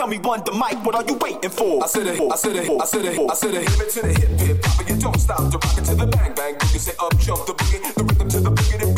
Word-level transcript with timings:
Tell 0.00 0.08
me 0.08 0.18
one 0.18 0.42
the 0.44 0.52
mic, 0.52 0.82
what 0.82 0.94
are 0.94 1.04
you 1.04 1.12
waiting 1.20 1.50
for? 1.50 1.84
I 1.84 1.86
said 1.86 2.06
it, 2.06 2.18
I 2.18 2.34
said 2.36 2.56
it, 2.56 2.70
I 2.70 2.84
said 2.86 3.04
it, 3.04 3.30
I 3.30 3.34
said 3.34 3.54
it. 3.54 3.68
Hip 3.68 3.80
it 3.80 3.90
to 3.90 4.00
the 4.00 4.08
hip 4.08 4.40
hip, 4.40 4.62
pop 4.62 4.88
you 4.88 4.96
don't 4.96 5.20
stop. 5.20 5.50
To 5.50 5.58
rock 5.58 5.76
it 5.76 5.84
to 5.84 5.94
the 5.94 6.06
bang 6.06 6.32
bang, 6.32 6.54
you 6.72 6.78
say 6.78 6.92
up 6.98 7.14
jump 7.18 7.44
the 7.44 7.52
boogie, 7.52 7.94
the 7.94 8.04
rhythm 8.04 8.28
to 8.30 8.40
the 8.40 8.50
boogie 8.50 8.89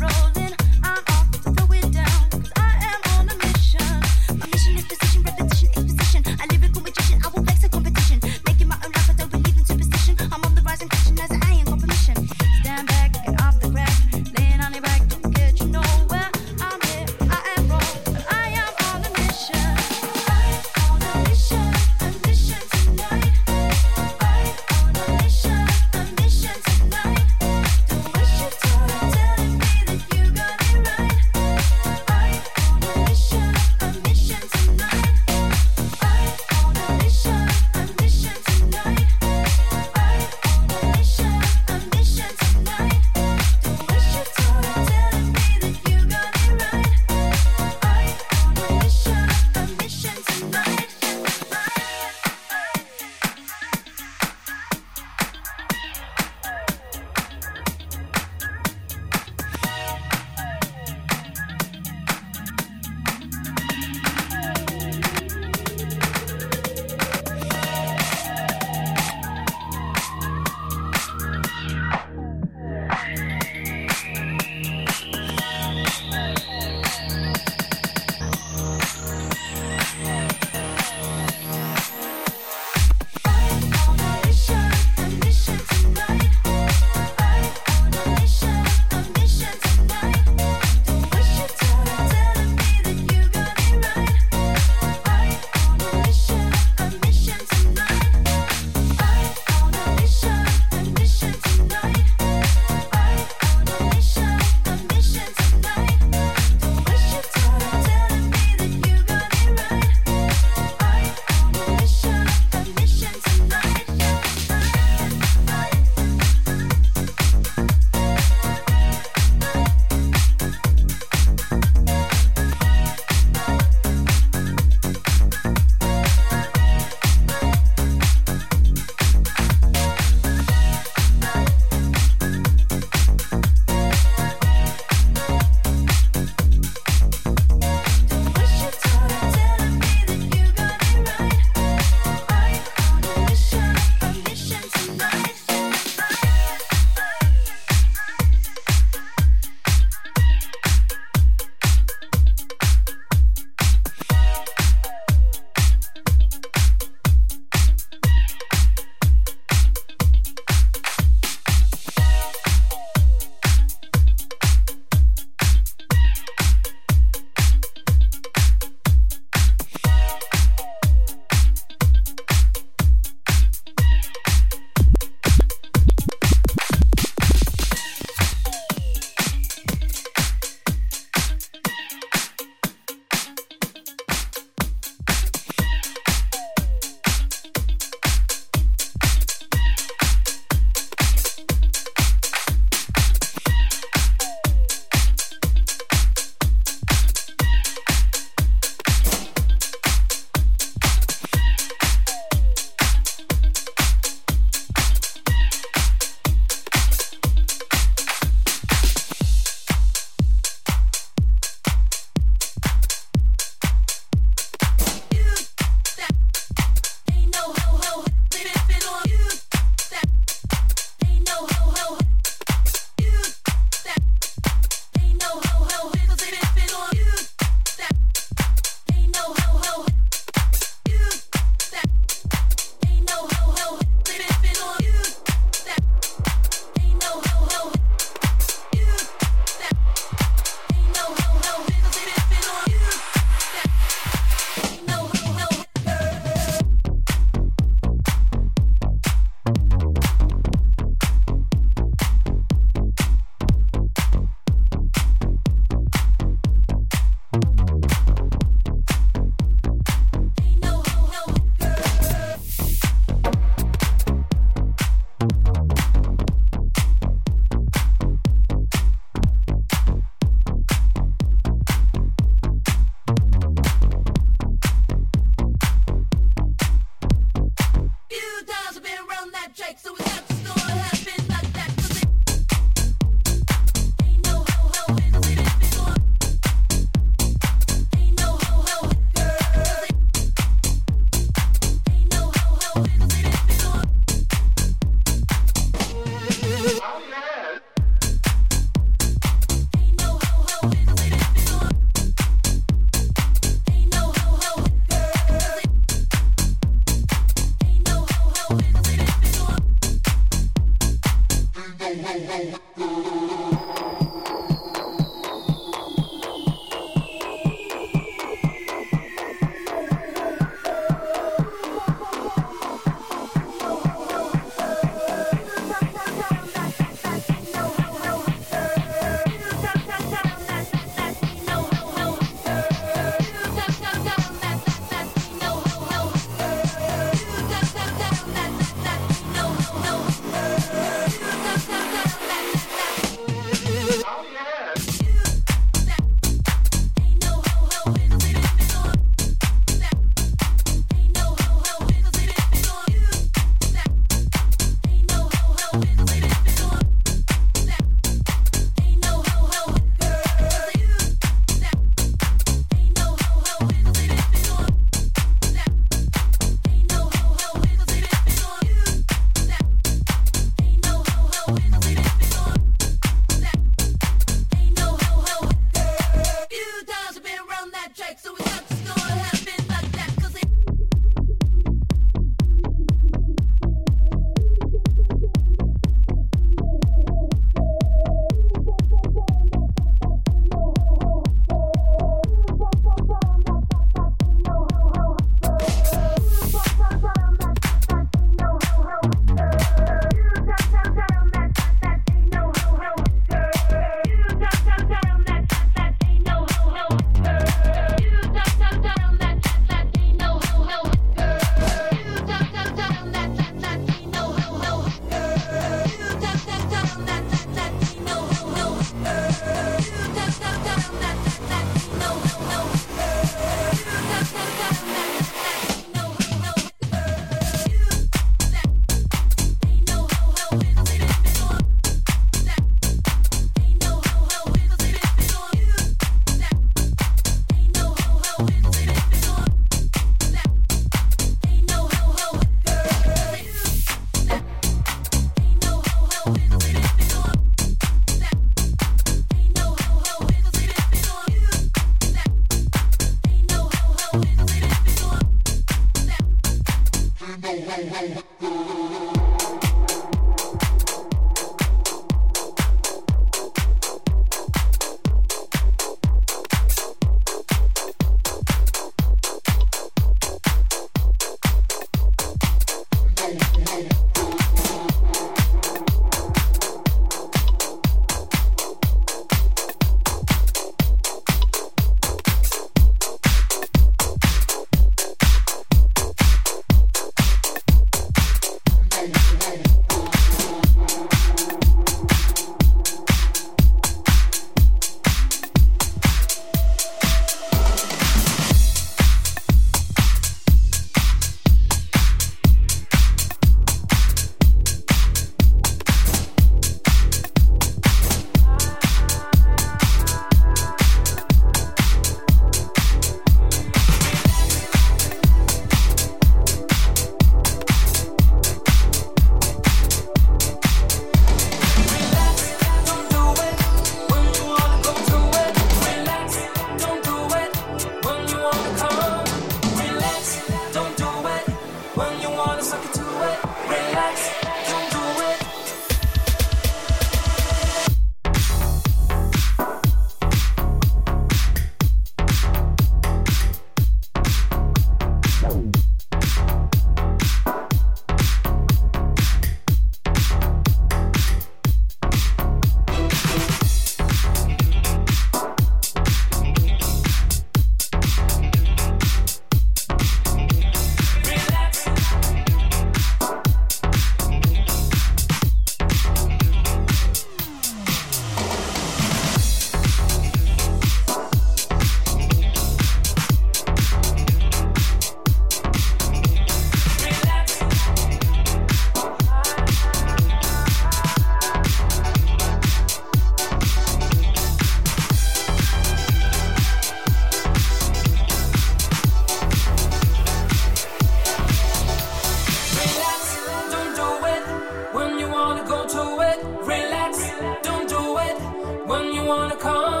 wanna 599.31 599.55
come 599.55 600.00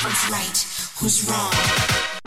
Who's 0.00 0.30
right? 0.30 0.58
Who's 1.00 1.28
wrong? 1.28 2.17